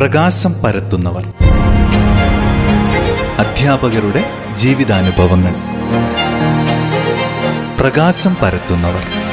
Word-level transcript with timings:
പ്രകാശം 0.00 0.52
പരത്തുന്നവർ. 0.64 1.26
അധ്യാപകരുടെ 3.38 4.24
ജീവിതാനുഭവങ്ങൾ. 4.54 5.54
പ്രകാശം 7.80 8.36
പരത്തുന്നവർ. 8.42 9.29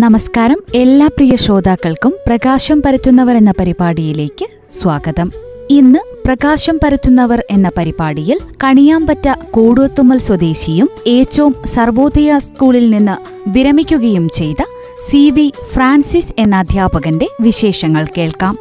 നമസ്കാരം. 0.00 0.56
എല്ലാ 0.74 1.06
പ്രിയ 1.06 1.36
ശ്രോതാക്കൾക്കും 1.36 2.16
പ്രകാശം 2.26 2.82
പരത്തുന്നവർ 2.82 3.36
എന്ന 3.36 3.50
പരിപാടിയിലേക്ക് 3.50 4.46
സ്വാഗതം. 4.74 5.32
ഇന്ന് 5.70 5.98
പ്രകാശം 6.26 6.80
പരത്തുന്നവർ 6.84 7.44
എന്ന 7.50 7.70
പരിപാടിയിൽ 7.78 8.40
കണിയാമ്പറ്റ 8.64 9.28
കൂടോത്തുമ്മൽ 9.50 10.18
സ്വദേശിയും 10.18 10.88
ഏച്ചോം 11.06 11.54
സർവോദയ 11.66 12.38
സ്കൂളിൽ 12.38 12.90
നിന്ന് 12.90 13.16
വിരമിക്കുകയും 13.48 14.28
ചെയ്ത 14.28 14.62
സി 15.08 15.30
വി 15.30 15.52
ഫ്രാൻസിസ് 15.72 16.34
എന്ന 16.38 16.56
അധ്യാപകന്റെ 16.56 17.28
വിശേഷങ്ങൾ 17.40 18.06
കേൾക്കാം. 18.18 18.58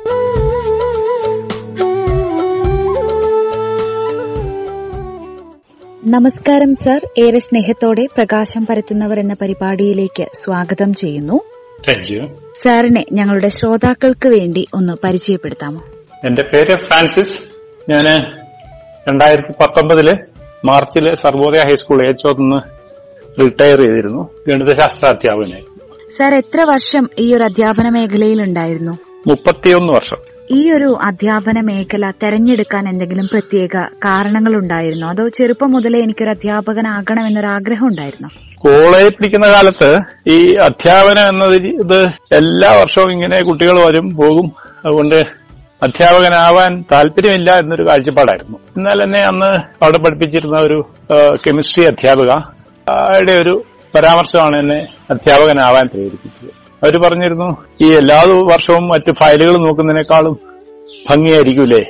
നമസ്കാരം 6.09 6.73
സർ. 6.73 7.01
ഏറെ 7.17 7.39
സ്നേഹത്തോടെ 7.39 8.05
പ്രകാശം 8.05 8.65
പരത്തുന്നവർ 8.65 9.19
എന്ന 9.19 9.35
പരിപാടിയിലേക്ക് 9.41 10.25
സ്വാഗതം 10.33 10.93
ചെയ്യുന്നു. 10.93 11.39
സാറിനെ 12.63 13.05
ഞങ്ങളുടെ 13.11 13.47
ശ്രോതാക്കൾക്ക് 13.47 14.27
വേണ്ടി 14.27 14.67
ഒന്ന് 14.73 14.93
പരിചയപ്പെടുത്താമോ? 15.03 15.81
എന്റെ 16.25 16.41
പേര് 16.41 16.79
ഫ്രാൻസിസ്. 16.83 17.39
ഞാൻ 17.89 18.05
രണ്ടായിരത്തി 19.09 19.53
പത്തൊമ്പതിൽ 19.61 20.13
മാർച്ചിൽ 20.65 21.15
സർവോദയ 21.15 21.59
ഹൈസ്കൂൾ 21.59 22.09
ഏച്ചോന്ന് 22.09 22.59
റിട്ടയർ 23.41 23.81
ചെയ്തിരുന്നു. 23.81 24.29
ഗണിതശാസ്ത്ര 24.47 25.07
അധ്യാപകനായിരുന്നു 25.07 26.11
സാർ 26.17 26.35
എത്ര 26.35 26.61
വർഷം 26.61 27.09
ഈ 27.19 27.35
ഒരു 27.35 27.43
അധ്യാപന 27.43 27.89
മേഖലയിൽ 27.89 28.41
ഉണ്ടായിരുന്നു? 28.41 28.91
മുപ്പത്തിയൊന്ന് 29.27 29.93
വർഷം. 29.93 30.28
ഈ 30.51 30.71
ഒരു 30.71 30.97
അധ്യാപന 31.01 31.61
മേഖല 31.61 32.11
തെരഞ്ഞെടുക്കാൻ 32.23 32.89
എന്തെങ്കിലും 32.89 33.27
പ്രത്യേക 33.27 33.77
കാരണങ്ങൾ 34.05 34.55
ഉണ്ടായിരുന്നോ 34.55 35.07
അതോ 35.09 35.27
ചെറുപ്പം 35.27 35.71
മുതലേ 35.71 35.99
എനിക്കൊരു 35.99 36.29
അധ്യാപകനാകണം 36.29 37.27
എന്നൊരു 37.27 37.47
ആഗ്രഹം 37.47 37.87
ഉണ്ടായിരുന്നോ? 37.87 38.29
കോളേജിൽ 38.57 39.09
പഠിക്കുന്ന 39.09 39.47
കാലത്ത് 39.47 39.97
ഈ 40.29 40.55
അധ്യാപനം 40.55 41.27
എന്നത് 41.27 41.55
ഇത് 41.55 42.03
എല്ലാ 42.35 42.71
വർഷവും 42.73 43.11
ഇങ്ങനെ 43.11 43.43
കുട്ടികൾ 43.43 43.79
വരും 43.79 44.15
പോകും. 44.15 44.51
അതുകൊണ്ട് 44.85 45.15
അധ്യാപകനാവാൻ 45.83 46.83
താല്പര്യമില്ല 46.91 47.51
എന്നൊരു 47.51 47.87
കാഴ്ചപ്പാടായിരുന്നു. 47.87 48.57
എന്നാൽ 48.77 49.03
എന്നെ 49.03 49.19
അന്ന് 49.19 49.51
അവിടെ 49.83 49.97
പഠിപ്പിച്ചിരുന്ന 49.97 50.57
ഒരു 50.59 50.79
കെമിസ്ട്രി 51.47 51.83
അധ്യാപക 51.83 52.31
ഒരു 53.41 53.63
പരാമർശമാണ് 53.95 54.55
എന്നെ 54.55 54.87
അധ്യാപകനാവാൻ 55.11 55.87
പ്രേരിപ്പിച്ചത്. 55.93 56.59
അവർ 56.83 57.01
പറഞ്ഞിരുന്നു 57.01 57.49
ഈ 57.81 57.87
എല്ലാ 57.93 58.23
വർഷവും 58.51 58.87
മറ്റു 58.87 59.13
ഫയലുകൾ 59.13 59.57
നോക്കുന്നതിനേക്കാളും 59.57 60.39
ഭംഗിയായിരിക്കൂലേ? 61.09 61.81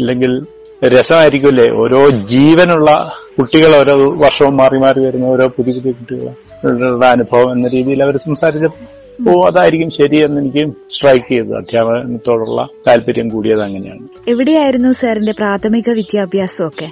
അല്ലെങ്കിൽ 0.00 0.46
രസമായിരിക്കൂലേ? 0.88 1.66
ഓരോ 1.74 2.24
ജീവനുള്ള 2.24 3.12
കുട്ടികൾ 3.38 3.76
ഓരോ 3.76 3.94
വർഷവും 4.24 4.56
മാറി 4.56 4.78
മാറി 4.78 5.00
വരുന്ന 5.06 5.26
ഓരോ 5.26 5.48
പുതിയ 5.48 5.72
പുതിയ 5.72 5.92
കുട്ടികളുടെ 5.92 7.06
അനുഭവം 7.06 7.52
എന്ന 7.52 7.68
രീതിയിൽ 7.68 8.02
അവർ 8.02 8.16
സംസാരിച്ചപ്പോൾ 8.16 9.00
ഓ 9.28 9.32
അതായിരിക്കും 9.32 9.90
ശരിയെന്ന് 9.90 10.40
എനിക്ക് 10.40 10.72
സ്ട്രൈക്ക് 10.90 11.34
ചെയ്തു. 11.34 11.56
അധ്യാപനത്തോടുള്ള 11.56 12.66
താല്പര്യം 12.88 13.28
കൂടിയത് 13.28 13.62
അങ്ങനെയാണ്. 13.62 14.08
എവിടെയായിരുന്നു 14.28 14.90
സാറിന്റെ 14.90 15.32
പ്രാഥമിക 15.32 15.90
വിദ്യാഭ്യാസം 15.90 16.66
ഒക്കെ 16.66 16.90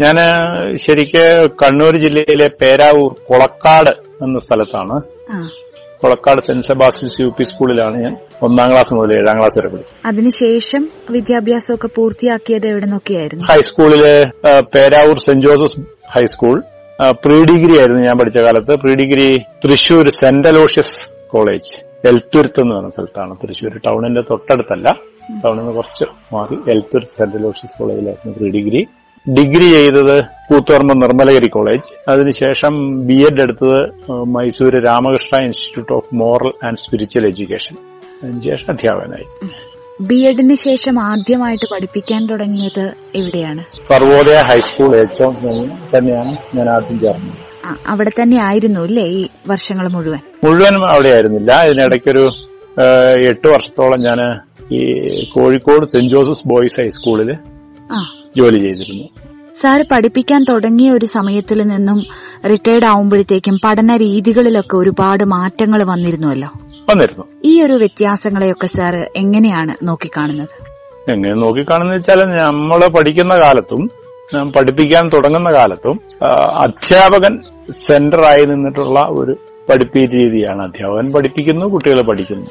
ഞാൻ 0.00 0.16
ശരിക്ക് 0.74 1.50
കണ്ണൂർ 1.62 2.02
ജില്ലയിലെ 2.02 2.50
പേരാവൂർ 2.60 3.12
കൊളക്കാട് 3.12 4.24
എന്ന 4.24 4.38
സ്ഥലത്താണ്. 4.38 4.96
Kolakkad 6.04 6.40
saint 6.46 6.66
Sebastian's 6.68 7.18
U 7.22 7.28
P 7.38 7.44
സ്കൂളിലാണ് 7.50 7.96
ഞാൻ 8.04 8.14
ഒന്നാം 8.42 8.68
ക്ലാസ് 8.72 8.94
മുതൽ 8.94 9.12
ഏഴാം 9.18 9.36
ക്ലാസ് 9.38 9.56
വരെ 9.58 9.68
പഠിച്ചത്. 9.74 9.96
അതിനുശേഷം 10.10 10.82
വിദ്യാഭ്യാസമൊക്കെ 11.10 11.88
പൂർത്തിയാക്കിയത് 11.96 12.66
എവിടെ 12.72 12.86
നിന്നൊക്കെയായിരുന്നു 12.86 13.46
ഹൈസ്കൂളിൽ 13.52 14.02
Peravoor 14.74 15.18
saint 15.26 15.44
Joseph 15.46 15.80
high school 16.16 16.56
pre 17.22 17.36
degree 17.50 17.74
ആയിരുന്നു 17.78 18.02
ഞാൻ 18.02 18.16
പഠിച്ച 18.18 18.38
കാലത്ത്. 18.46 18.72
Pre 18.82 18.92
degree 19.00 19.28
Thrissur 19.62 20.08
saint 20.20 20.48
Aloysius 20.48 20.98
college. 21.32 21.72
Elthuruth 22.10 22.60
എന്ന് 22.62 22.74
പറഞ്ഞ 22.76 22.90
സ്ഥലത്താണ്. 22.96 23.32
തൃശൂർ 23.42 23.74
ടൗണിന്റെ 23.86 24.22
തൊട്ടടുത്തല്ല. 24.30 24.86
ടൗണിൽ 25.44 25.58
നിന്ന് 25.60 25.74
കുറച്ച് 25.78 26.06
മാറി 26.34 26.56
എൽത്തുരുത്ത് 26.72 27.16
സെന്റ് 27.18 27.38
അലോഷ്യസ് 27.40 27.74
കോളേജിലായിരുന്നു 27.78 28.34
പ്രീ 28.38 28.48
ഡിഗ്രി 28.56 28.82
ഡിഗ്രി 29.28 29.68
ചെയ്തത് 29.68 30.20
കൂത്തുപറമ്പ് 30.48 31.02
നിർമ്മലഗിരി 31.02 31.48
കോളേജ്. 31.48 32.10
അതിനുശേഷം 32.10 33.06
ബി 33.06 33.14
എഡ് 33.14 33.42
എടുത്തത് 33.42 33.78
Mysore 33.78 34.32
Mysore 34.32 34.86
Ramakrishna 34.86 35.36
institute 35.44 35.92
of 35.92 36.14
moral 36.14 36.66
and 36.66 36.76
spiritual 36.76 37.26
education. 37.26 37.76
അതിനുശേഷം 38.22 38.72
അധ്യാപകനായി. 38.72 39.26
ബി 40.00 40.14
എഡിന് 40.14 40.54
ശേഷം 40.54 41.00
ആദ്യമായിട്ട് 41.00 41.74
പഠിപ്പിക്കാൻ 41.74 42.26
തുടങ്ങിയത് 42.26 42.84
എവിടെയാണ്? 43.14 43.64
സർവോദയ 43.86 44.36
ഹൈസ്കൂൾ 44.36 45.00
എച്ച് 45.00 45.22
തന്നെയാണ് 45.96 46.36
ഞാൻ 46.56 46.68
ആദ്യം 46.68 47.00
ചേർന്നത്. 47.00 47.38
അവിടെ 47.86 48.10
തന്നെ 48.22 48.42
ആയിരുന്നു 48.42 48.80
അല്ലേ 48.80 49.06
ഈ 49.06 49.28
വർഷങ്ങൾ 49.48 49.88
മുഴുവൻ? 49.88 50.18
മുഴുവനും 50.44 50.88
അവിടെ 50.88 51.08
ആയിരുന്നില്ല. 51.08 51.62
ഇതിനിടയ്ക്കൊരു 51.62 52.28
എട്ട് 53.28 53.48
വർഷത്തോളം 53.48 54.00
ഞാൻ 54.00 54.20
ഈ 54.72 54.80
കോഴിക്കോട് 55.24 55.86
സെന്റ് 55.86 56.10
ജോസഫ് 56.10 56.48
ബോയ്സ് 56.48 56.80
ഹൈസ്കൂളിൽ 56.80 57.30
ജോലി 58.36 58.58
ചെയ്തിരുന്നു. 58.58 59.08
സാറ് 59.60 59.86
പഠിപ്പിക്കാൻ 59.92 60.44
തുടങ്ങിയ 60.48 60.90
ഒരു 60.90 61.04
സമയത്തിൽ 61.04 61.62
നിന്നും 61.62 62.04
റിട്ടയർഡ് 62.50 62.84
ആവുമ്പോഴത്തേക്കും 62.84 63.58
പഠന 63.64 63.96
രീതികളിലൊക്കെ 63.96 64.76
ഒരുപാട് 64.76 65.24
മാറ്റങ്ങൾ 65.24 65.82
വന്നിരുന്നുവല്ലോ. 65.82 66.48
വന്നിരുന്നു. 66.90 67.24
ഈ 67.44 67.62
ഒരു 67.62 67.72
വ്യത്യാസങ്ങളെയൊക്കെ 67.72 68.66
സാർ 68.66 69.10
എങ്ങനെയാണ് 69.16 69.88
നോക്കിക്കാണുന്നത്? 69.88 70.74
എങ്ങനെ 71.10 71.34
നോക്കിക്കാണെന്ന് 71.34 71.94
വെച്ചാൽ 71.94 72.24
നമ്മൾ 72.24 72.88
പഠിക്കുന്ന 72.88 73.34
കാലത്തും 73.34 73.90
ഞാൻ 74.34 74.52
പഠിപ്പിക്കാൻ 74.52 75.08
തുടങ്ങുന്ന 75.08 75.50
കാലത്തും 75.50 76.00
അധ്യാപകൻ 76.58 77.40
സെന്ററായി 77.70 78.42
നിന്നിട്ടുള്ള 78.42 79.00
ഒരു 79.00 79.36
പഠിപ്പി 79.70 79.98
രീതിയാണ്. 79.98 80.62
അധ്യാപകൻ 80.62 81.12
പഠിപ്പിക്കുന്നു 81.12 81.66
കുട്ടികൾ 81.66 82.00
പഠിക്കുന്നു. 82.00 82.46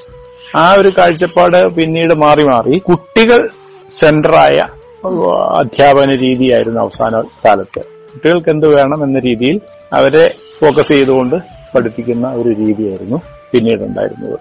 ആ 0.56 0.72
ഒരു 0.72 0.92
കാഴ്ചപ്പാട് 0.98 1.76
പിന്നീട് 1.76 2.14
മാറി 2.16 2.44
മാറി 2.44 2.78
കുട്ടികൾ 2.78 3.50
സെന്ററായ 3.90 4.66
അധ്യാപന 5.06 6.10
രീതിയായിരുന്നു 6.16 6.82
അവസാന 6.82 7.22
കാലത്ത്. 7.46 7.82
കുട്ടികൾക്ക് 7.82 8.50
എന്ത് 8.50 8.68
വേണം 8.76 9.04
എന്ന 9.04 9.20
രീതിയിൽ 9.20 9.62
അവരെ 9.94 10.34
ഫോക്കസ് 10.62 10.88
ചെയ്തുകൊണ്ട് 10.88 11.36
പഠിപ്പിക്കുന്ന 11.76 12.28
ഒരു 12.28 12.50
രീതിയായിരുന്നു 12.50 13.18
പിന്നീട് 13.52 13.84
ഉണ്ടായിരുന്നത് 13.84 14.40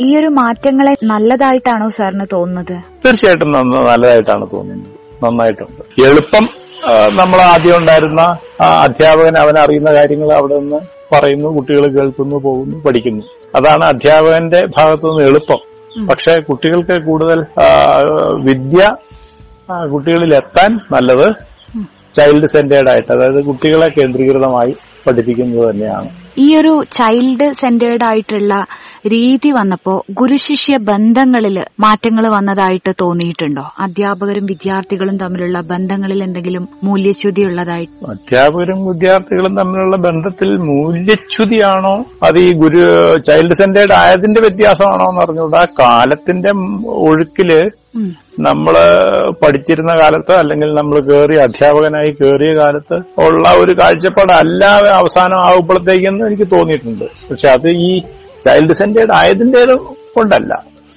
ഈ 0.00 0.16
ഒരു 0.16 0.26
മാറ്റങ്ങളെ 0.26 0.94
നല്ലതായിട്ടാണോ 1.04 1.88
സാറിന് 1.88 2.24
തോന്നുന്നത്? 2.32 2.82
തീർച്ചയായിട്ടും 3.06 3.52
നല്ലതായിട്ടാണ് 3.52 4.46
തോന്നുന്നത്. 4.52 5.24
നന്നായിട്ടുണ്ട്. 5.24 6.02
എളുപ്പം 6.06 6.44
നമ്മൾ 7.16 7.40
ആദ്യം 7.42 7.76
ഉണ്ടായിരുന്ന 7.76 8.22
അധ്യാപകൻ 8.62 9.36
അവൻ 9.38 9.58
അറിയുന്ന 9.58 9.94
കാര്യങ്ങൾ 9.94 10.32
അവിടെ 10.32 10.58
നിന്ന് 10.58 10.80
പറയുന്നു 11.14 11.48
കുട്ടികൾ 11.48 11.86
കേൾക്കുന്നു 11.88 12.36
പോകുന്നു 12.36 12.76
പഠിക്കുന്നു. 12.84 13.24
അതാണ് 13.54 13.84
അധ്യാപകന്റെ 13.84 14.66
ഭാഗത്തു 14.78 15.06
നിന്ന് 15.06 15.24
എളുപ്പം 15.24 15.60
പക്ഷെ 16.06 16.40
കുട്ടികൾക്ക് 16.40 17.06
കൂടുതൽ 17.06 17.38
വിദ്യ 18.40 18.96
ആ, 19.70 19.86
കുട്ടികളിൽ 19.86 20.34
എത്താൻ 20.34 20.80
നല്ലത് 20.92 21.26
ചൈൽഡ് 22.14 22.46
സെന്റേർഡ് 22.46 22.88
ആയിട്ട് 22.88 23.12
അതായത് 23.12 23.44
കുട്ടികളെ 23.44 23.88
കേന്ദ്രീകൃതമായി 24.00 24.72
പഠിപ്പിക്കുന്നത് 25.06 25.70
തന്നെയാണ്. 25.70 26.08
ഈ 26.38 26.56
ഒരു 26.56 26.84
ചൈൽഡ് 26.92 27.52
സെന്റേർഡ് 27.52 28.04
ആയിട്ടുള്ള 28.04 28.54
രീതി 29.06 29.50
വന്നപ്പോ 29.50 30.04
ഗുരുശിഷ്യ 30.10 30.76
ബന്ധങ്ങളിൽ 30.76 31.64
മാറ്റങ്ങൾ 31.80 32.28
വന്നതായിട്ട് 32.28 32.94
തോന്നിയിട്ടുണ്ടോ? 33.00 33.72
അധ്യാപകരും 33.78 34.46
വിദ്യാർത്ഥികളും 34.46 35.16
തമ്മിലുള്ള 35.18 35.60
ബന്ധങ്ങളിൽ 35.60 36.24
എന്തെങ്കിലും 36.24 36.68
മൂല്യച്യുതി 36.84 37.42
ഉള്ളതായിട്ട് 37.42 38.10
അധ്യാപകരും 38.10 38.86
വിദ്യാർത്ഥികളും 38.86 39.56
തമ്മിലുള്ള 39.56 39.96
ബന്ധത്തിൽ 39.96 40.56
മൂല്യച്യുതിയാണോ? 40.62 42.04
അത് 42.22 42.38
ഈ 42.38 42.52
ഗുരു 42.54 42.84
ചൈൽഡ് 43.26 43.54
സെന്റേർഡ് 43.54 43.92
ആയതിന്റെ 43.92 44.40
വ്യത്യാസമാണോ 44.40 45.10
എന്ന് 45.10 45.20
അറിഞ്ഞുകൂടാ 45.20 45.64
കാലത്തിന്റെ 45.80 46.52
ഒഴുക്കിൽ. 46.86 47.50
നമ്മൾ 48.38 48.74
പഠിച്ചിരുന്ന 49.42 49.92
കാലത്ത് 50.02 50.32
അല്ലെങ്കിൽ 50.34 50.74
നമ്മൾ 50.74 50.96
കയറി 51.00 51.36
അധ്യാപകനായി 51.36 52.10
കയറിയ 52.10 52.52
കാലത്ത് 52.58 52.96
ഉള്ള 53.18 53.48
ഒരു 53.62 53.72
കാഴ്ചപ്പാട് 53.80 54.32
അല്ല 54.32 54.64
അവസാനം 55.00 55.38
ആകുമ്പോഴത്തേക്കെന്ന് 55.46 56.26
എനിക്ക് 56.26 56.42
തോന്നിയിട്ടുണ്ട്. 56.42 57.04
പക്ഷെ 57.30 57.48
അത് 57.48 57.68
ഈ 57.68 58.00
ചൈൽഡ് 58.44 58.72
സെന്റേഡ് 58.72 59.12
ആയതിന്റെ 59.12 59.62
കൊണ്ടല്ല. 60.16 60.52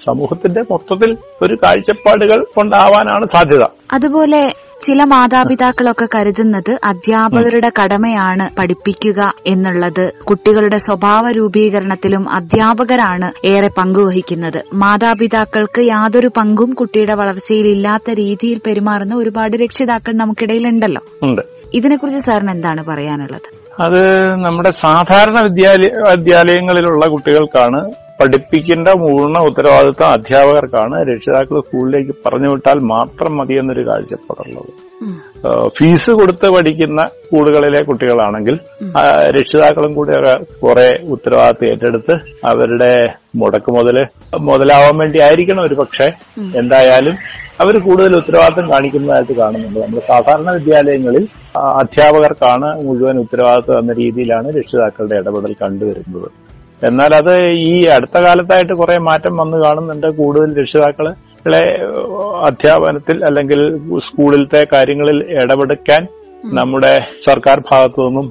സമൂഹത്തിന്റെ 0.06 0.62
മൊത്തത്തിൽ 0.71 1.18
ഒരു 1.41 1.56
കാഴ്ചപ്പാടുകൾ 1.63 2.45
കൊണ്ടാവാനാണ് 2.56 3.25
സാധ്യത. 3.27 3.63
അതുപോലെ 3.91 4.41
ചില 4.81 5.03
മാതാപിതാക്കളൊക്കെ 5.03 6.07
കരുതുന്നത് 6.15 6.79
അധ്യാപകരുടെ 6.83 7.71
കടമയാണ് 7.79 8.55
പഠിപ്പിക്കുക 8.59 9.33
എന്നുള്ളത്. 9.47 10.13
കുട്ടികളുടെ 10.23 10.77
സ്വഭാവ 10.77 11.31
രൂപീകരണത്തിലും 11.31 12.29
അധ്യാപകരാണ് 12.29 13.47
ഏറെ 13.47 13.67
പങ്കുവഹിക്കുന്നത്. 13.67 14.63
മാതാപിതാക്കൾക്ക് 14.73 15.81
യാതൊരു 15.81 16.27
പങ്കും 16.27 16.73
കുട്ടിയുടെ 16.73 17.13
വളർച്ചയിൽ 17.13 17.67
ഇല്ലാത്ത 17.67 18.11
രീതിയിൽ 18.11 18.61
പെരുമാറുന്ന 18.67 19.15
ഒരുപാട് 19.15 19.57
രക്ഷിതാക്കൾ 19.57 20.13
നമുക്കിടയിലുണ്ടല്ലോ. 20.13 21.01
ഉണ്ട്. 21.23 21.41
ഇതിനെക്കുറിച്ച് 21.73 22.19
സാറിന് 22.19 22.51
എന്താണ് 22.51 22.83
പറയാനുള്ളത്? 22.83 23.49
അത് 23.81 24.01
നമ്മുടെ 24.45 24.69
സാധാരണ 24.69 25.41
വിദ്യാലയ 25.41 25.89
വിദ്യാലയങ്ങളിലുള്ള 26.17 27.05
കുട്ടികൾക്കാണ് 27.07 28.08
പഠിപ്പിക്കേണ്ട 28.19 28.88
പൂർണ 28.88 29.38
ഉത്തരവാദിത്വം 29.39 30.10
അധ്യാപകർക്കാണ്. 30.12 30.95
രക്ഷിതാക്കൾ 31.13 31.60
സ്കൂളിലേക്ക് 31.60 32.13
പറഞ്ഞു 32.25 32.50
വിട്ടാൽ 32.51 32.80
മാത്രം 32.94 33.38
മതി 33.38 33.54
എന്നൊരു 33.54 33.88
കാഴ്ചപ്പാടുള്ളത് 33.88 34.71
ഫീസ് 35.68 36.12
കൊടുത്ത് 36.12 36.48
പഠിക്കുന്ന 36.50 37.01
സ്കൂളുകളിലെ 37.06 37.83
കുട്ടികളാണെങ്കിൽ 37.83 38.56
രക്ഷിതാക്കളും 39.39 39.94
കൂടി 39.94 40.12
കുറെ 40.63 40.88
ഉത്തരവാദിത്വം 41.10 41.69
ഏറ്റെടുത്ത് 41.69 42.16
അവരുടെ 42.45 43.13
മുടക്ക് 43.36 43.71
മുതൽ 43.71 43.98
മുതലാവാൻ 44.39 44.98
വേണ്ടി 44.98 45.19
ആയിരിക്കണം 45.19 45.63
ഒരു 45.68 45.75
പക്ഷേ. 45.75 46.07
എന്തായാലും 46.60 47.15
അവർ 47.62 47.80
കൂടുതൽ 47.80 48.15
ഉത്തരവാദിത്വം 48.18 48.68
കാണിക്കുന്നതായിട്ട് 48.74 49.33
കാണുന്നുണ്ട്. 49.33 49.80
നമ്മൾ 49.80 50.00
സാധാരണ 50.07 50.51
വിദ്യാലയങ്ങളിൽ 50.51 51.27
അധ്യാപകർക്കാണ് 51.57 52.69
മുഴുവൻ 52.86 53.19
ഉത്തരവാദിത്വം 53.19 53.80
എന്ന 53.80 53.94
രീതിയിലാണ് 53.94 54.48
രക്ഷിതാക്കളുടെ 54.57 55.15
ഇടപെടൽ 55.15 55.56
കണ്ടുവരുന്നത്. 55.63 56.30
എന്നാൽ 56.87 57.15
അത് 57.15 57.33
ഈ 57.59 57.85
അടുത്ത 57.85 58.17
കാലത്തായിട്ട് 58.17 58.73
കുറെ 58.73 58.97
മാറ്റം 58.99 59.37
വന്നു 59.37 59.57
കാണുന്നുണ്ട്. 59.57 60.07
കൂടുതൽ 60.07 60.59
രക്ഷിതാക്കൾ 60.59 61.07
അധ്യാപനത്തിൽ 62.45 63.25
അല്ലെങ്കിൽ 63.25 63.59
സ്കൂളിലത്തെ 63.97 64.67
കാര്യങ്ങളിൽ 64.73 65.19
ഇടപെടുക്കാൻ 65.43 66.07
നമ്മുടെ 66.55 66.99
സർക്കാർ 67.25 67.59
ഭാഗത്തു 67.71 68.01
നിന്നും 68.01 68.27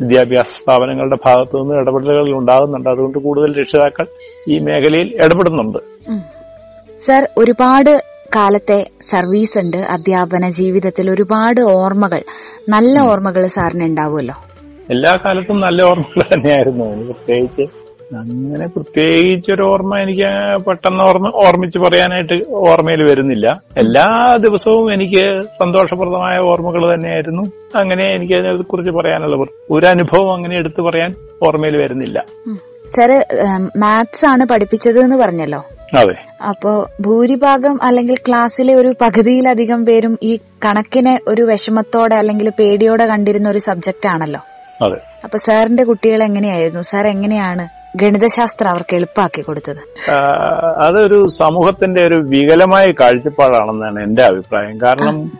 വിദ്യാഭ്യാസ 0.00 0.46
സ്ഥാപനങ്ങളുടെ 0.46 1.16
ഭാഗത്തു 1.26 1.56
നിന്നും 1.58 1.80
ഇടപെടലുകൾ 1.80 2.30
ഉണ്ടാകുന്നുണ്ട്. 2.32 2.88
അതുകൊണ്ട് 2.88 3.18
കൂടുതൽ 3.18 3.60
രക്ഷിതാക്കൾ 3.60 4.06
ഈ 4.48 4.58
മേഖലയിൽ 4.58 5.08
ഇടപെടുന്നുണ്ട്. 5.22 5.78
സർ 7.06 7.28
ഒരുപാട് 7.38 7.92
കാലത്തെ 8.36 8.78
സർവീസ് 9.10 9.58
ഉണ്ട്. 9.58 9.76
അധ്യാപന 9.76 10.48
ജീവിതത്തിൽ 10.48 11.06
ഒരുപാട് 11.10 11.60
ഓർമ്മകൾ. 11.60 12.22
നല്ല 12.68 13.00
ഓർമ്മകൾ 13.00 13.46
സാറിന് 13.46 13.84
ഉണ്ടാവുമല്ലോ? 13.84 14.34
എല്ലാ 14.90 15.18
കാലത്തും 15.24 15.60
നല്ല 15.60 15.82
ഓർമ്മകൾ 15.82 16.22
തന്നെയായിരുന്നു. 16.34 16.84
പ്രത്യേകിച്ച് 17.06 17.62
അങ്ങനെ 18.14 18.66
പ്രത്യേകിച്ച് 18.66 19.52
ഒരു 19.52 19.62
ഓർമ്മ 19.62 19.98
എനിക്ക് 19.98 20.28
പെട്ടെന്ന് 20.66 21.02
ഓർമ്മ 21.04 21.28
ഓർമ്മിച്ച് 21.34 21.78
പറയാനായിട്ട് 21.78 22.36
ഓർമ്മയിൽ 22.50 23.02
വരുന്നില്ല. 23.02 23.46
എല്ലാ 23.76 24.36
ദിവസവും 24.36 24.94
എനിക്ക് 24.94 25.42
സന്തോഷപ്രദമായ 25.58 26.38
ഓർമ്മകൾ 26.38 26.94
തന്നെയായിരുന്നു. 26.94 27.42
അങ്ങനെ 27.76 28.14
എനിക്ക് 28.16 28.34
അതിനെ 28.34 28.62
കുറിച്ച് 28.62 28.90
പറയാനുള്ള 28.90 29.36
ഒരു 29.70 29.86
അനുഭവം 29.86 30.34
അങ്ങനെ 30.34 30.58
എടുത്തു 30.58 30.82
പറയാൻ 30.82 31.14
ഓർമ്മയിൽ 31.42 31.76
വരുന്നില്ല. 31.76 32.18
സാറ് 32.96 33.18
മാത്സ് 33.76 34.26
ആണ് 34.26 34.44
പഠിപ്പിച്ചത് 34.44 34.98
എന്ന് 34.98 35.16
പറഞ്ഞല്ലോ? 35.16 35.64
അതെ. 35.98 36.14
അപ്പോ 36.48 36.86
ഭൂരിഭാഗം 37.00 37.78
അല്ലെങ്കിൽ 37.82 38.14
ക്ലാസ്സിലെ 38.28 38.74
ഒരു 38.74 38.94
പകുതിയിലധികം 39.02 39.86
പേരും 39.86 40.18
ഈ 40.22 40.36
കണക്കിനെ 40.64 41.20
ഒരു 41.28 41.42
വിഷമത്തോടെ 41.42 42.14
അല്ലെങ്കിൽ 42.14 42.50
പേടിയോടെ 42.50 43.06
കണ്ടിരുന്ന 43.06 43.48
ഒരു 43.48 43.58
സബ്ജക്റ്റ് 43.58 44.08
ആണല്ലോ 44.08 44.40
അതെ. 44.84 44.98
അപ്പൊ 45.24 45.38
സാറിന്റെ 45.38 45.84
കുട്ടികൾ 45.84 46.22
എങ്ങനെയായിരുന്നു? 46.22 46.80
സാർ 46.80 47.06
എങ്ങനെയാണ് 47.06 47.79
ഗണിതശാസ്ത്രം 47.96 48.70
അവർക്ക് 48.70 48.94
എളുപ്പമാക്കി 48.94 49.40
കൊടുത്തത്. 49.40 50.10
അതൊരു 50.86 51.26
സമൂഹത്തിന്റെ 51.28 52.06
ഒരു 52.06 52.14
വികലമായ 52.14 52.90
കാഴ്ചപ്പാടാണെന്നാണ് 52.90 54.02
എന്റെ 54.02 54.22
അഭിപ്രായം. 54.22 54.78
കാരണം 54.78 55.30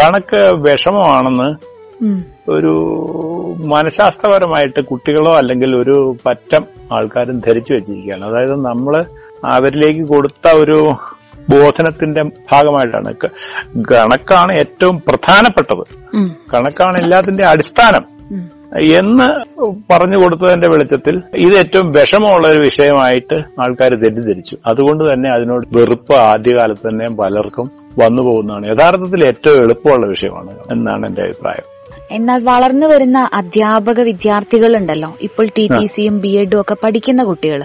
കണക്ക് 0.00 0.70
വിഷമമാണെന്ന്. 0.70 1.54
ഒരു 2.50 2.74
മനഃശാസ്ത്രപരമായിട്ട് 3.58 4.80
കുട്ടികളോ 4.80 5.36
അല്ലെങ്കിൽ 5.36 5.76
ഒരു 5.76 6.16
പറ്റം 6.26 6.66
ആൾക്കാരും 6.92 7.40
ധരിച്ചു 7.40 7.72
വെച്ചിരിക്കുകയാണ്. 7.72 8.24
അതായത് 8.24 8.64
നമ്മൾ 8.64 9.04
അവരിലേക്ക് 9.52 10.08
കൊടുത്ത 10.08 10.56
ഒരു 10.56 10.90
ബോധനത്തിന്റെ 11.50 12.22
ഭാഗമായിട്ടാണ്. 12.52 13.14
കണക്കാണ് 13.92 14.58
ഏറ്റവും 14.58 15.02
പ്രധാനപ്പെട്ടത്. 15.08 15.84
കണക്കാണ് 16.54 16.98
എല്ലാത്തിന്റെ 16.98 17.46
അടിസ്ഥാനം. 17.46 18.20
എന്ന് 18.78 19.28
പറഞ്ഞു 19.92 20.18
കൊടുത്തതിന്റെ 20.22 20.68
വെളിച്ചത്തിൽ 20.68 21.22
ഇത് 21.34 21.54
ഏറ്റവും 21.58 21.90
വിഷമമുള്ള 21.90 22.48
ഒരു 22.48 22.58
വിഷയമായിട്ട് 22.58 23.34
ആൾക്കാർ 23.34 23.94
തെറ്റിദ്ധരിച്ചു. 23.94 24.56
അതുകൊണ്ട് 24.66 25.12
തന്നെ 25.12 25.30
അതിനോട് 25.30 25.66
വെറുപ്പ് 25.72 26.14
ആദ്യകാലത്ത് 26.14 26.88
തന്നെ 26.88 27.06
പലർക്കും 27.22 27.70
വന്നു 27.98 28.22
പോകുന്നതാണ്. 28.22 28.66
യഥാർത്ഥത്തിൽ 28.66 29.24
ഏറ്റവും 29.24 29.56
എളുപ്പമുള്ള 29.56 30.06
വിഷയമാണ് 30.06 30.50
എന്നാണ് 30.50 31.06
എന്റെ 31.06 31.22
അഭിപ്രായം. 31.22 31.66
എന്നാൽ 32.10 32.44
വളർന്നു 32.44 32.86
വരുന്ന 32.86 33.28
അധ്യാപക 33.32 34.00
വിദ്യാർത്ഥികൾ 34.00 34.76
ഉണ്ടല്ലോ 34.76 35.14
ഇപ്പോൾ 35.22 35.48
ടി 35.58 35.68
ടി 35.78 35.84
സിയും 35.84 36.20
ബി 36.20 36.28
എഡും 36.28 36.60
ഒക്കെ 36.60 36.76
പഠിക്കുന്ന 36.84 37.24
കുട്ടികൾ 37.24 37.62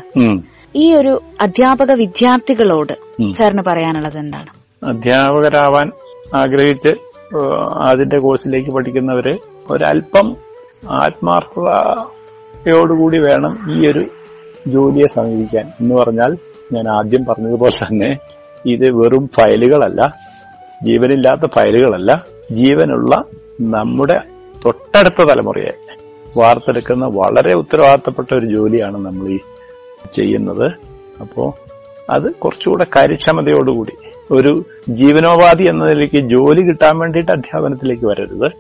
ഈ 0.76 0.94
ഒരു 0.94 1.22
അധ്യാപക 1.42 1.92
വിദ്യാർത്ഥികളോട്. 1.92 2.94
സാറിന് 3.34 3.64
പറയാനുള്ളത് 3.68 4.18
എന്താണ്? 4.18 4.50
അധ്യാപകരാവാൻ 4.86 5.92
ആഗ്രഹിച്ച് 6.36 6.90
അതിന്റെ 7.80 8.20
കോഴ്സിലേക്ക് 8.20 8.70
പഠിക്കുന്നവര് 8.70 9.38
ഒരല്പം 9.70 10.45
ആത്മാർത്ഥതയോടുകൂടി 10.92 13.18
വേണം 13.18 13.58
ഈ 13.74 13.90
ഒരു 13.90 14.06
ജോലിയെ 14.68 15.08
സമീപിക്കാൻ. 15.08 15.72
എന്ന് 15.82 15.96
പറഞ്ഞാൽ 15.96 16.38
ഞാൻ 16.74 16.88
ആദ്യം 16.88 17.26
പറഞ്ഞതുപോലെ 17.26 17.86
തന്നെ 17.86 18.20
ഇത് 18.66 18.90
വെറും 18.90 19.28
ഫയലുകളല്ല 19.28 20.14
ജീവനില്ലാത്ത 20.84 21.46
ഫയലുകളല്ല. 21.46 22.26
ജീവനുള്ള 22.52 23.24
നമ്മുടെ 23.62 24.20
തൊട്ടടുത്ത 24.66 25.28
തലമുറയെ 25.28 25.86
വാർത്തെടുക്കുന്ന 26.38 27.06
വളരെ 27.06 27.58
ഉത്തരവാദിത്തപ്പെട്ട 27.58 28.34
ഒരു 28.34 28.46
ജോലിയാണ് 28.46 29.06
നമ്മൾ 29.06 29.28
ഈ 29.28 29.40
ചെയ്യുന്നത്. 30.14 30.72
അപ്പോൾ 31.22 31.54
അത് 32.10 32.36
കുറച്ചുകൂടെ 32.36 32.84
കാര്യക്ഷമതയോടുകൂടി. 32.84 33.92
ഒരു 34.32 34.64
ജീവനോപാധി 34.90 35.70
എന്ന 35.70 35.86
നിലയ്ക്ക് 35.86 36.16
ജോലി 36.16 36.62
കിട്ടാൻ 36.62 37.00
വേണ്ടിയിട്ട് 37.00 37.32
അധ്യാപനത്തിലേക്ക് 37.32 38.06
വരരുത്. 38.06 38.52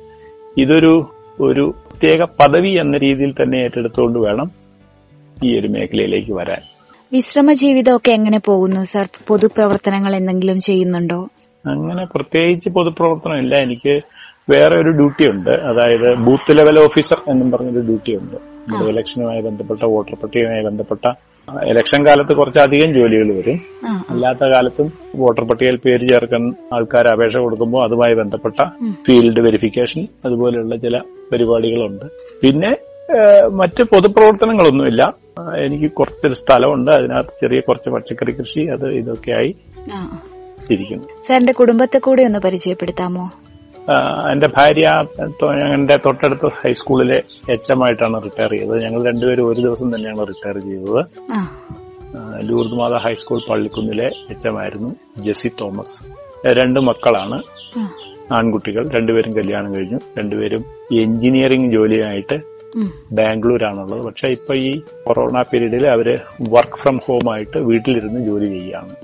ഇതൊരു 0.57 1.05
ഒരു 1.41 1.73
പ്രത്യേക 1.95 2.23
പദവി 2.39 2.69
എന്ന 2.69 2.97
രീതിയിൽ 2.97 3.31
തന്നെ 3.31 3.57
ഏറ്റെടുത്തുകൊണ്ട് 3.57 4.19
വേണം 4.19 4.47
ഈ 5.43 5.59
ഒരു 5.59 5.67
മേഖലയിലേക്ക് 5.67 6.31
വരാൻ. 6.31 6.61
വിശ്രമ 7.13 7.51
ജീവിതമൊക്കെ 7.51 8.11
എങ്ങനെ 8.11 8.39
പോകുന്നു 8.45 8.83
സർ? 8.83 9.07
പൊതുപ്രവർത്തനങ്ങൾ 9.27 10.15
എന്തെങ്കിലും 10.15 10.59
ചെയ്യുന്നുണ്ടോ? 10.59 11.29
അങ്ങനെ 11.65 12.05
പ്രത്യേകിച്ച് 12.05 12.69
പൊതുപ്രവർത്തനം 12.69 13.37
ഇല്ല. 13.37 13.55
എനിക്ക് 13.55 14.01
വേറെ 14.49 14.79
ഒരു 14.81 14.89
ഡ്യൂട്ടി 14.89 15.31
ഉണ്ട്. 15.31 15.49
അതായത് 15.49 16.07
ബൂത്ത് 16.25 16.57
ലെവൽ 16.57 16.79
ഓഫീസർ 16.83 17.21
എന്നും 17.27 17.51
പറഞ്ഞൊരു 17.51 17.79
ഡ്യൂട്ടി 17.79 18.11
ഉണ്ട്. 18.15 18.35
നമ്മുടെ 18.35 18.91
ഇലക്ഷനുമായി 18.91 19.41
ബന്ധപ്പെട്ട 19.41 19.79
വോട്ടർ 19.83 20.15
പട്ടികയുമായി 20.15 20.63
ബന്ധപ്പെട്ട. 20.63 21.05
ഇലക്ഷൻ 21.63 22.07
കാലത്ത് 22.07 22.35
കുറച്ചധികം 22.35 22.93
ജോലികൾ 22.93 23.27
വരും. 23.37 23.59
അല്ലാത്ത 24.09 24.43
കാലത്തും 24.43 24.91
വോട്ടർ 25.15 25.43
പട്ടികയിൽ 25.43 25.75
പേര് 25.75 26.09
ചേർക്കാൻ 26.09 26.53
ആൾക്കാർ 26.73 27.07
അപേക്ഷ 27.07 27.37
കൊടുക്കുമ്പോൾ 27.37 27.83
അതുമായി 27.83 28.15
ബന്ധപ്പെട്ട 28.15 28.59
ഫീൽഡ് 29.07 29.39
വെരിഫിക്കേഷൻ 29.39 30.07
അതുപോലെയുള്ള 30.25 30.75
ചില 30.75 30.97
പരിപാടികളുണ്ട്. 31.31 32.05
പിന്നെ 32.41 32.71
മറ്റ് 33.51 33.83
പൊതുപ്രവർത്തനങ്ങളൊന്നുമില്ല. 33.83 35.13
എനിക്ക് 35.65 35.91
കുറച്ചൊരു 35.91 36.33
സ്ഥലമുണ്ട്. 36.33 36.91
അതിനകത്ത് 36.91 37.33
ചെറിയ 37.41 37.59
കുറച്ച് 37.59 37.89
പച്ചക്കറി 37.89 38.31
കൃഷി 38.31 38.61
അത് 38.65 38.87
ഇതൊക്കെയായി. 38.91 39.55
ഇരിക്കുന്നു. 40.71 41.07
സാറിന്റെ 41.27 41.53
കുടുംബത്തെ 41.53 41.99
കൂടി 41.99 42.23
ഒന്ന് 42.23 42.39
പരിചയപ്പെടുത്താമോ? 42.39 43.25
എന്റെ 44.31 44.47
ഭാര്യ 44.47 45.03
എന്റെ 45.73 45.97
തൊട്ടടുത്ത 45.97 46.47
ഹൈസ്കൂളിലെ 46.47 47.23
എച്ച് 47.51 47.71
എം 47.71 47.83
ആയിട്ടാണ് 47.83 48.23
റിട്ടയർ 48.23 48.51
ചെയ്തത്. 48.51 48.83
ഞങ്ങൾ 48.83 49.05
രണ്ടുപേരും 49.05 49.47
ഒരു 49.47 49.61
ദിവസം 49.61 49.95
തന്നെയാണ് 49.95 50.27
റിട്ടയർ 50.27 50.57
ചെയ്തത്. 50.57 51.05
ലൂർദ് 52.41 52.73
മാത 52.73 52.93
ഹൈസ്കൂൾ 52.93 53.41
പള്ളിക്കുന്നിലെ 53.49 54.09
എച്ച് 54.29 54.47
എം 54.47 54.59
ആയിരുന്നു 54.59 54.95
ജെസി 55.17 55.51
തോമസ്. 55.61 55.99
രണ്ട് 56.47 56.79
മക്കളാണ്. 56.79 57.41
ആൺകുട്ടികൾ. 58.33 58.89
രണ്ടുപേരും 58.89 59.35
കല്യാണം 59.35 59.75
കഴിഞ്ഞു. 59.75 59.99
രണ്ടുപേരും 60.19 60.63
എഞ്ചിനീയറിംഗ് 61.01 61.73
ജോലിയായിട്ട്. 61.73 62.39
ബാംഗ്ലൂരാണുള്ളത്. 63.11 64.05
പക്ഷെ 64.05 64.27
ഇപ്പൊ 64.27 64.53
ഈ 64.53 64.79
കൊറോണ 64.79 65.41
പീരീഡിൽ 65.41 65.87
അവർ 65.87 66.19
വർക്ക് 66.49 66.77
ഫ്രം 66.77 66.99
ഹോം 67.07 67.33
ആയിട്ട് 67.33 67.57
വീട്ടിലിരുന്ന് 67.57 68.27
ജോലി 68.27 68.45
ചെയ്യുകയാണ്. 68.45 68.95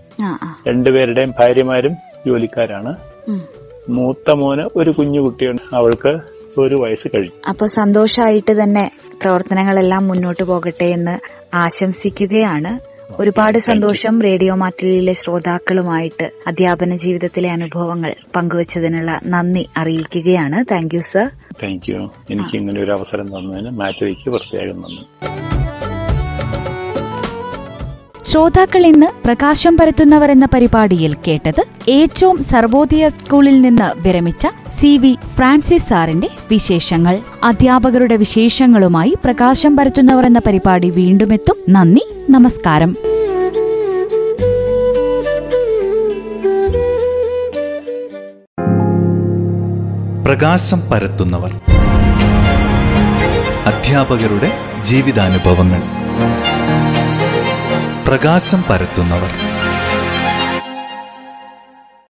രണ്ടുപേരുടെയും 0.67 1.33
ഭാര്യമാരും 1.39 1.93
ജോലിക്കാരാണ്. 2.27 2.95
മൂത്ത 3.89 4.31
മോന് 4.31 4.69
ഒരു 4.75 4.91
കുഞ്ഞു 4.91 5.21
കുട്ടിയുണ്ട്. 5.21 5.75
അവൾക്ക് 5.75 6.19
ഒരു 6.59 6.75
വയസ്സ് 6.75 7.07
കഴിഞ്ഞു. 7.07 7.49
അപ്പൊ 7.49 7.65
സന്തോഷമായിട്ട് 7.65 8.63
തന്നെ 8.63 8.91
പ്രവർത്തനങ്ങളെല്ലാം 9.21 10.07
മുന്നോട്ട് 10.07 10.43
പോകട്ടെ 10.43 10.85
എന്ന് 10.85 11.19
ആശംസിക്കുകയാണ്. 11.53 12.91
ഒരുപാട് 13.21 13.57
സന്തോഷം 13.57 14.21
റേഡിയോ 14.21 14.55
മാറ്റിലെ 14.55 15.13
ശ്രോതാക്കളുമായിട്ട് 15.13 16.31
അധ്യാപന 16.47 16.95
ജീവിതത്തിലെ 16.95 17.51
അനുഭവങ്ങൾ 17.51 18.15
പങ്കുവച്ചതിനുള്ള 18.35 19.19
നന്ദി 19.25 19.69
അറിയിക്കുകയാണ്. 19.77 20.65
Thank 20.71 20.95
you 20.95 21.01
sir 21.01 21.29
thank 21.63 21.91
you 21.91 22.11
എനിക്ക് 22.31 22.57
ഇങ്ങനെ 22.57 22.83
ഒരു 22.83 22.91
അവസരം 22.91 23.27
തന്നതിന് 23.27 23.69
മാറ്റിവയ്ക്ക് 23.69 24.29
പ്രത്യേകം 24.29 24.81
നന്ദി. 24.81 25.60
ശ്രോതാക്കൾ 28.25 28.85
ഇന്ന് 28.85 29.07
പ്രകാശം 29.25 29.77
പരത്തുന്നവർ 29.77 30.31
എന്ന 30.31 30.47
പരിപാടിയിൽ 30.53 31.15
കേട്ടത് 31.27 31.63
ഏറ്റവും 31.89 32.43
സർവോദയ 32.43 33.07
സ്കൂളിൽ 33.07 33.61
നിന്ന് 33.61 34.01
വിരമിച്ച 34.01 34.47
സി 34.79 34.97
വി 34.97 35.17
ഫ്രാൻസിസ് 35.35 35.89
സാറിന്റെ 35.89 36.29
വിശേഷങ്ങൾ. 36.51 37.19
അധ്യാപകരുടെ 37.43 38.15
വിശേഷങ്ങളുമായി 38.15 39.17
പ്രകാശം 39.25 39.77
പരത്തുന്നവർ 39.77 40.25
എന്ന 40.25 40.39
പരിപാടി 40.39 40.89
വീണ്ടുമെത്തും. 40.89 41.55
നന്ദി 41.69 42.01
നമസ്കാരം. 42.29 42.97
പ്രകാശം 50.25 50.81
പരത്തുന്നവർ. 50.91 51.51
അധ്യാപകരുടെ 53.65 54.51
ജീവിതാനുഭവങ്ങൾ. 54.83 55.81
പ്രകാശം 58.11 58.63
പരത്തുന്നവർ. 58.69 59.50